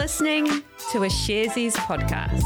[0.00, 0.46] listening
[0.90, 2.40] to a Sharesies podcast.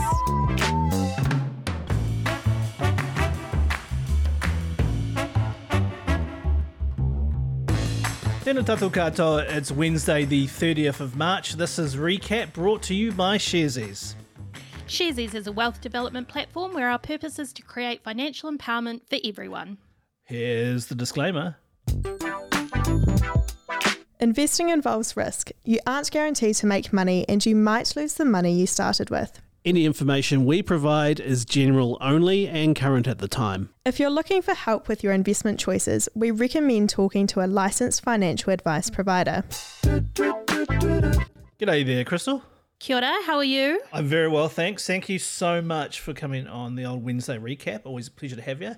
[8.43, 11.53] Tēnā tātou katoa, it's Wednesday the 30th of March.
[11.53, 14.16] This is Recap brought to you by Sharesies.
[14.89, 19.18] Sharesies is a wealth development platform where our purpose is to create financial empowerment for
[19.25, 19.79] everyone.
[20.25, 21.59] Here's the disclaimer.
[24.25, 25.50] Investing involves risk.
[25.64, 29.38] You aren't guaranteed to make money and you might lose the money you started with.
[29.66, 33.69] Any information we provide is general only and current at the time.
[33.84, 38.02] If you're looking for help with your investment choices, we recommend talking to a licensed
[38.02, 39.45] financial advice provider.
[41.61, 42.42] G'day there, Crystal.
[42.78, 43.78] Kia ora, how are you?
[43.92, 44.86] I'm very well, thanks.
[44.86, 47.83] Thank you so much for coming on the old Wednesday recap.
[47.84, 48.77] Always a pleasure to have you.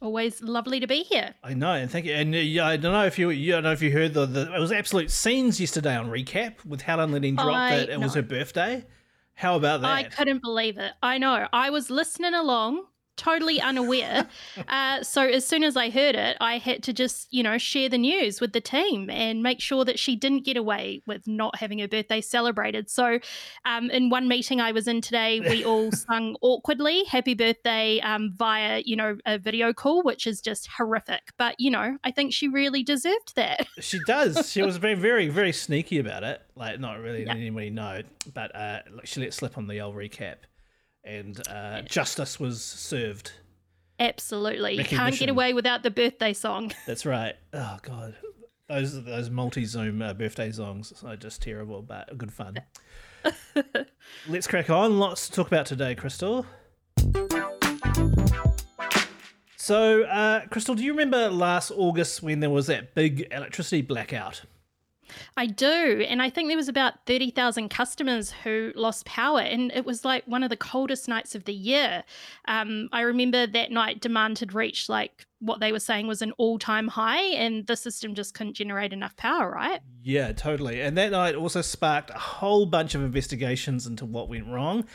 [0.00, 1.34] Always lovely to be here.
[1.42, 2.12] I know, and thank you.
[2.12, 4.26] And uh, yeah, I don't know if you, you don't know if you heard the,
[4.26, 8.00] the it was absolute scenes yesterday on recap with Helen letting drop I that it
[8.00, 8.84] was her birthday.
[9.34, 9.90] How about that?
[9.90, 10.92] I couldn't believe it.
[11.02, 11.48] I know.
[11.52, 12.84] I was listening along,
[13.16, 14.26] totally unaware.
[14.68, 17.88] uh, so as soon as I heard it, I had to just, you know, share
[17.88, 21.56] the news with the team and make sure that she didn't get away with not
[21.58, 22.90] having her birthday celebrated.
[22.90, 23.18] So
[23.64, 28.32] um, in one meeting I was in today, we all sung awkwardly happy birthday um,
[28.36, 31.22] via, you know, a video call, which is just horrific.
[31.38, 33.66] But, you know, I think she really deserved that.
[33.80, 34.50] She does.
[34.50, 36.42] She was very, very, very sneaky about it.
[36.56, 37.28] Like, not really Yeah.
[37.28, 38.02] letting anybody know,
[38.34, 40.36] but uh, she let slip on the old recap,
[41.04, 43.32] and uh, justice was served.
[43.98, 44.74] Absolutely.
[44.74, 46.72] You can't get away without the birthday song.
[46.86, 47.34] That's right.
[47.52, 48.16] Oh god,
[48.68, 52.58] those those multi Zoom uh, birthday songs are just terrible, but good fun.
[54.28, 54.98] Let's crack on.
[54.98, 56.44] Lots to talk about today, Crystal.
[59.56, 64.42] So, uh, Crystal, do you remember last August when there was that big electricity blackout?
[65.36, 66.04] I do.
[66.08, 69.40] And I think there was about 30,000 customers who lost power.
[69.40, 72.04] And it was like one of the coldest nights of the year.
[72.46, 76.32] Um, I remember that night demand had reached like what they were saying was an
[76.38, 79.80] all time high, and the system just couldn't generate enough power, right?
[80.02, 80.80] Yeah, totally.
[80.80, 84.86] And that night also sparked a whole bunch of investigations into what went wrong.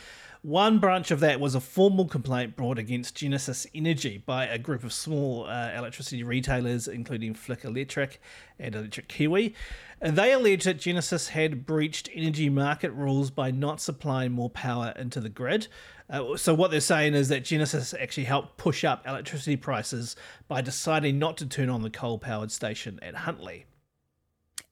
[0.42, 4.84] One branch of that was a formal complaint brought against Genesis Energy by a group
[4.84, 8.22] of small uh, electricity retailers, including Flick Electric
[8.58, 9.54] and Electric Kiwi.
[10.00, 15.20] They alleged that Genesis had breached energy market rules by not supplying more power into
[15.20, 15.68] the grid.
[16.08, 20.16] Uh, so, what they're saying is that Genesis actually helped push up electricity prices
[20.48, 23.66] by deciding not to turn on the coal powered station at Huntly.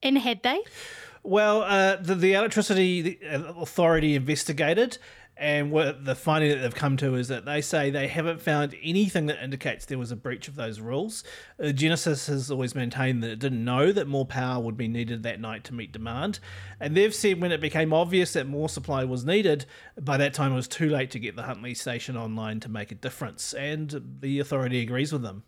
[0.01, 0.61] And had they?
[1.23, 4.97] Well, uh, the, the electricity authority investigated,
[5.39, 8.75] and what the finding that they've come to is that they say they haven't found
[8.83, 11.23] anything that indicates there was a breach of those rules.
[11.63, 15.23] Uh, Genesis has always maintained that it didn't know that more power would be needed
[15.23, 16.39] that night to meet demand,
[16.79, 19.65] and they've said when it became obvious that more supply was needed,
[19.99, 22.91] by that time it was too late to get the Huntly station online to make
[22.91, 25.43] a difference, and the authority agrees with them.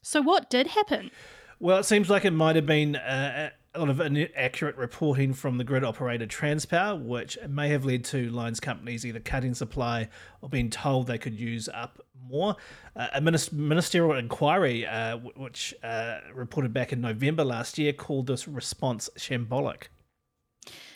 [0.00, 1.10] So, what did happen?
[1.58, 5.56] Well, it seems like it might have been uh, a lot of inaccurate reporting from
[5.56, 10.08] the grid operator Transpower, which may have led to lines companies either cutting supply
[10.42, 12.56] or being told they could use up more.
[12.94, 18.46] Uh, a ministerial inquiry, uh, which uh, reported back in November last year, called this
[18.46, 19.84] response shambolic.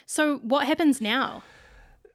[0.05, 1.43] So, what happens now?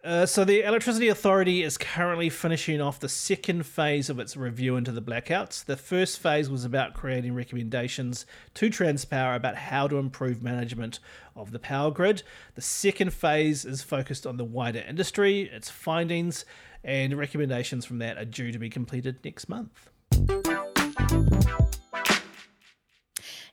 [0.04, 4.76] Uh, so the Electricity Authority is currently finishing off the second phase of its review
[4.76, 5.64] into the blackouts.
[5.64, 10.98] The first phase was about creating recommendations to Transpower about how to improve management
[11.36, 12.24] of the power grid.
[12.56, 16.44] The second phase is focused on the wider industry, its findings,
[16.82, 19.88] and recommendations from that are due to be completed next month.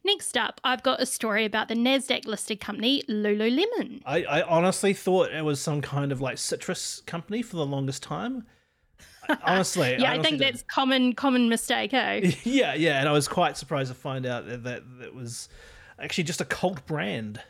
[0.04, 4.02] Next up, I've got a story about the NASDAQ listed company Lululemon.
[4.06, 8.02] I, I honestly thought it was some kind of like citrus company for the longest
[8.02, 8.46] time.
[9.44, 10.54] Honestly, Yeah, I, honestly think did.
[10.54, 12.32] that's common common mistake, eh?
[12.44, 15.50] yeah, yeah, and I was quite surprised to find out that that, that was
[16.00, 17.42] actually just a cult brand.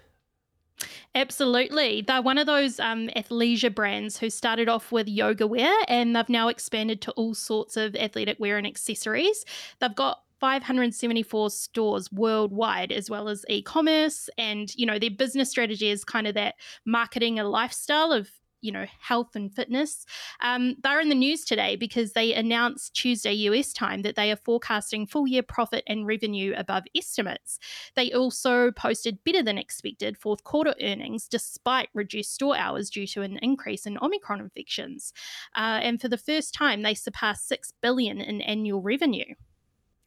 [1.15, 2.01] Absolutely.
[2.01, 6.29] They're one of those um, athleisure brands who started off with yoga wear and they've
[6.29, 9.43] now expanded to all sorts of athletic wear and accessories.
[9.79, 14.29] They've got 574 stores worldwide as well as e-commerce.
[14.37, 16.55] And you know their business strategy is kind of that
[16.85, 18.29] marketing a lifestyle of
[18.61, 20.05] you know health and fitness.
[20.41, 24.37] Um, they're in the news today because they announced tuesday us time that they are
[24.37, 27.59] forecasting full year profit and revenue above estimates.
[27.95, 33.21] They also posted better than expected fourth quarter earnings despite reduced store hours due to
[33.21, 35.13] an increase in omicron infections.
[35.55, 39.35] Uh, and for the first time they surpassed 6 billion in annual revenue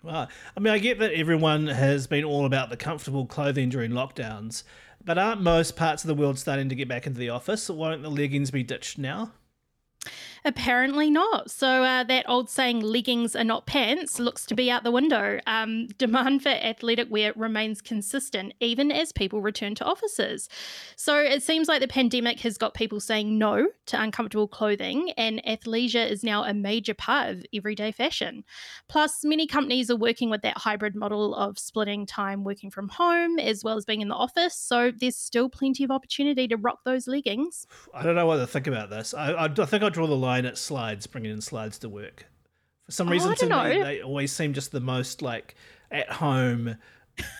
[0.03, 3.93] Well, I mean, I get that everyone has been all about the comfortable clothing during
[3.93, 4.65] lockdowns,
[5.05, 7.71] but aren't most parts of the world starting to get back into the office?
[7.71, 9.31] Won't the leggings be ditched now?
[10.44, 11.50] Apparently not.
[11.50, 15.39] So uh, that old saying, leggings are not pants, looks to be out the window.
[15.47, 20.49] Um, demand for athletic wear remains consistent even as people return to offices.
[20.97, 25.41] So it seems like the pandemic has got people saying no to uncomfortable clothing, and
[25.47, 28.43] athleisure is now a major part of everyday fashion.
[28.89, 33.39] Plus, many companies are working with that hybrid model of splitting time working from home
[33.39, 34.56] as well as being in the office.
[34.56, 37.67] So there's still plenty of opportunity to rock those leggings.
[37.94, 39.15] I don't know what to think about this.
[39.15, 41.88] I, I, I think I draw the line line at slides, bringing in slides to
[41.88, 42.26] work.
[42.87, 43.64] For some reason, oh, to know.
[43.64, 45.55] me, they always seem just the most like
[45.90, 46.76] at home,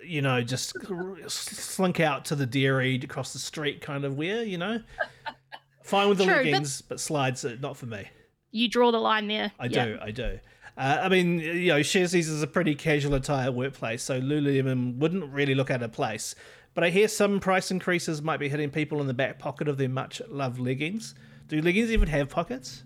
[0.05, 0.77] you know, just
[1.29, 4.81] slink out to the dairy across the street kind of wear, you know.
[5.83, 8.09] Fine with the True, leggings, but, but slides are not for me.
[8.51, 9.53] You draw the line there.
[9.59, 9.85] I yeah.
[9.85, 10.39] do, I do.
[10.77, 15.33] Uh, I mean, you know, Sharesies is a pretty casual attire workplace, so Lululemon wouldn't
[15.33, 16.35] really look out of place.
[16.75, 19.77] But I hear some price increases might be hitting people in the back pocket of
[19.77, 21.15] their much loved leggings.
[21.53, 22.83] Do leggings even have pockets?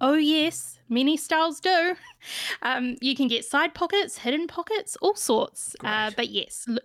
[0.00, 0.78] Oh, yes.
[0.88, 1.96] Many styles do.
[2.62, 5.74] Um, you can get side pockets, hidden pockets, all sorts.
[5.82, 6.78] Uh, but yes, L-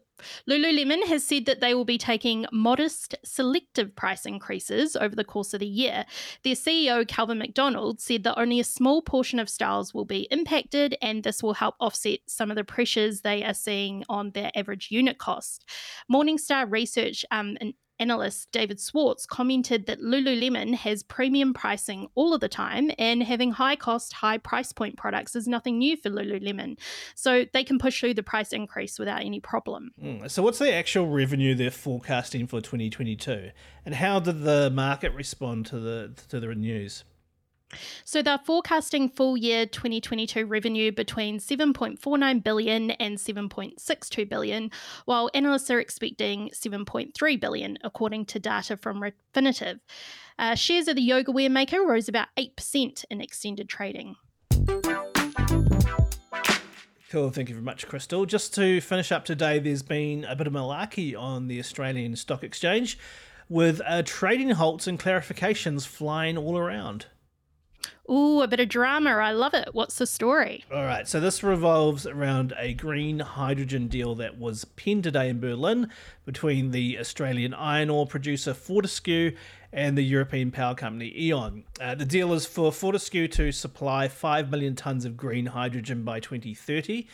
[0.49, 5.53] Lululemon has said that they will be taking modest, selective price increases over the course
[5.53, 6.05] of the year.
[6.43, 10.97] Their CEO, Calvin McDonald, said that only a small portion of styles will be impacted,
[11.03, 14.87] and this will help offset some of the pressures they are seeing on their average
[14.89, 15.69] unit cost.
[16.11, 17.57] Morningstar Research um,
[17.99, 23.51] analyst David Swartz commented that Lululemon has premium pricing all of the time, and having
[23.51, 26.77] high cost, high price point products is nothing new for Lululemon.
[27.15, 29.91] So they can push through the price increase without any problem.
[30.01, 30.29] Mm.
[30.29, 33.51] So, what's the actual revenue they're forecasting for 2022,
[33.85, 37.03] and how did the market respond to the to the news?
[38.05, 44.71] So they're forecasting full year 2022 revenue between 7.49 billion and 7.62 billion,
[45.05, 49.79] while analysts are expecting 7.3 billion, according to data from Refinitiv.
[50.39, 54.15] Uh, shares of the yoga wear maker rose about 8% in extended trading.
[57.09, 58.25] Cool, thank you very much, Crystal.
[58.25, 62.43] Just to finish up today, there's been a bit of malarkey on the Australian Stock
[62.43, 62.99] Exchange
[63.49, 67.05] with uh, trading halts and clarifications flying all around.
[68.09, 69.09] Ooh, a bit of drama.
[69.11, 69.69] I love it.
[69.73, 70.63] What's the story?
[70.71, 71.07] All right.
[71.07, 75.89] So this revolves around a green hydrogen deal that was penned today in Berlin
[76.25, 79.35] between the Australian iron ore producer Fortescue
[79.73, 81.63] and the European power company E.ON.
[81.81, 86.19] Uh, the deal is for Fortescue to supply 5 million tonnes of green hydrogen by
[86.19, 87.07] 2030.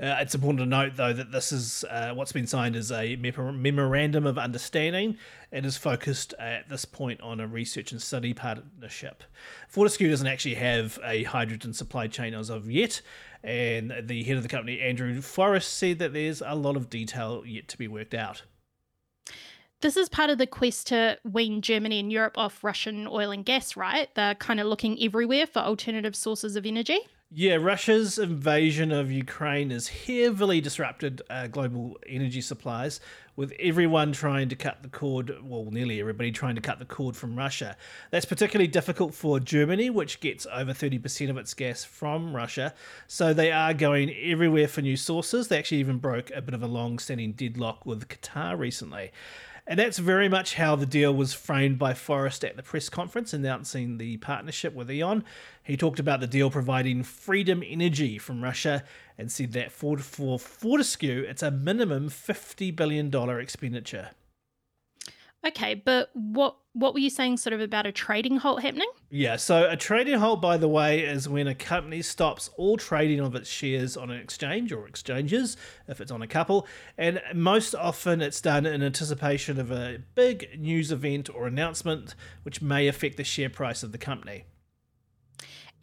[0.00, 3.16] Uh, it's important to note, though, that this is uh, what's been signed as a
[3.16, 5.16] memorandum of understanding
[5.52, 9.22] and is focused at this point on a research and study partnership.
[9.68, 13.00] Fortescue doesn't actually have a hydrogen supply chain as of yet,
[13.44, 17.44] and the head of the company, Andrew Forrest, said that there's a lot of detail
[17.46, 18.42] yet to be worked out.
[19.80, 23.44] This is part of the quest to wean Germany and Europe off Russian oil and
[23.44, 24.08] gas, right?
[24.14, 26.98] They're kind of looking everywhere for alternative sources of energy.
[27.36, 33.00] Yeah, Russia's invasion of Ukraine has heavily disrupted uh, global energy supplies,
[33.34, 37.16] with everyone trying to cut the cord, well, nearly everybody trying to cut the cord
[37.16, 37.76] from Russia.
[38.12, 42.72] That's particularly difficult for Germany, which gets over 30% of its gas from Russia.
[43.08, 45.48] So they are going everywhere for new sources.
[45.48, 49.10] They actually even broke a bit of a long standing deadlock with Qatar recently.
[49.66, 53.32] And that's very much how the deal was framed by Forrest at the press conference
[53.32, 55.24] announcing the partnership with E.ON.
[55.62, 58.84] He talked about the deal providing freedom energy from Russia
[59.16, 64.10] and said that for, for Fortescue, it's a minimum $50 billion expenditure.
[65.46, 68.88] Okay, but what what were you saying sort of about a trading halt happening?
[69.08, 73.20] Yeah, so a trading halt, by the way, is when a company stops all trading
[73.20, 76.66] of its shares on an exchange or exchanges, if it's on a couple,
[76.98, 82.60] and most often it's done in anticipation of a big news event or announcement which
[82.60, 84.46] may affect the share price of the company.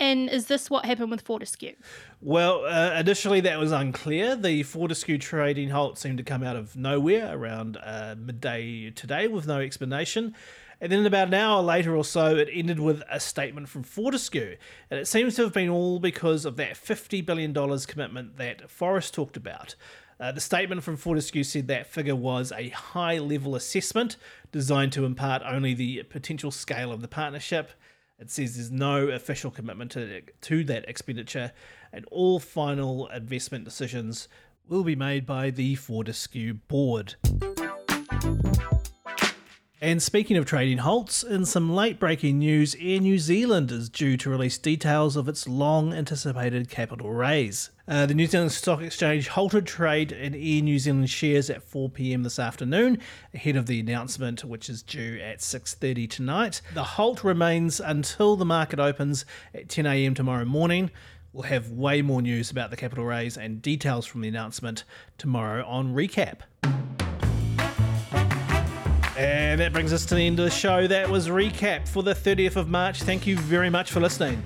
[0.02, 1.76] And is this what happened with Fortescue?
[2.22, 4.36] Well, uh, initially that was unclear.
[4.36, 9.46] The Fortescue trading halt seemed to come out of nowhere around uh, midday today with
[9.46, 10.34] no explanation.
[10.82, 14.58] And then about an hour later or so, it ended with a statement from Fortescue.
[14.90, 19.14] And it seems to have been all because of that $50 billion commitment that Forrest
[19.14, 19.76] talked about.
[20.20, 24.18] Uh, the statement from Fortescue said that figure was a high level assessment
[24.52, 27.72] designed to impart only the potential scale of the partnership.
[28.22, 31.52] It says there's no official commitment to, to that expenditure,
[31.92, 34.28] and all final investment decisions
[34.68, 37.16] will be made by the Fortescue board.
[39.82, 44.16] And speaking of trading halts, in some late breaking news, Air New Zealand is due
[44.18, 47.72] to release details of its long anticipated capital raise.
[47.92, 51.90] Uh, the New Zealand Stock Exchange halted trade in Air New Zealand shares at 4
[51.90, 52.24] p.m.
[52.24, 52.98] this afternoon,
[53.34, 56.62] ahead of the announcement, which is due at 6:30 tonight.
[56.74, 60.14] The halt remains until the market opens at 10 a.m.
[60.14, 60.90] tomorrow morning.
[61.34, 64.86] We'll have way more news about the capital raise and details from the announcement
[65.18, 66.44] tomorrow on Recap.
[69.18, 70.88] And that brings us to the end of the show.
[70.88, 73.04] That was Recap for the 30th of March.
[73.04, 74.42] Thank you very much for listening.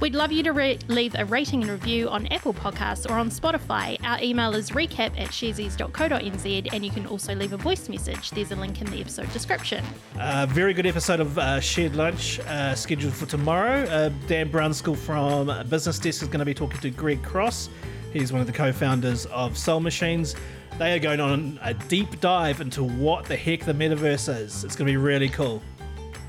[0.00, 3.30] We'd love you to re- leave a rating and review on Apple Podcasts or on
[3.30, 3.96] Spotify.
[4.04, 8.30] Our email is recap at sharesies.co.nz and you can also leave a voice message.
[8.30, 9.84] There's a link in the episode description.
[10.16, 13.82] A uh, very good episode of uh, Shared Lunch uh, scheduled for tomorrow.
[13.84, 17.68] Uh, Dan Brunskill from Business Desk is going to be talking to Greg Cross.
[18.12, 20.34] He's one of the co founders of Soul Machines.
[20.78, 24.62] They are going on a deep dive into what the heck the metaverse is.
[24.64, 25.62] It's going to be really cool.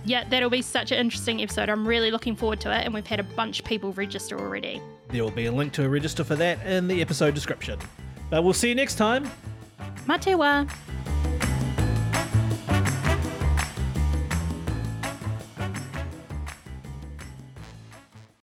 [0.08, 1.68] Yeah, that'll be such an interesting episode.
[1.68, 4.82] I'm really looking forward to it, and we've had a bunch of people register already.
[5.10, 7.78] There will be a link to a register for that in the episode description.
[8.30, 9.30] But we'll see you next time.
[10.06, 10.70] Matewa.